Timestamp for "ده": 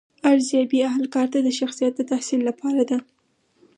2.89-2.97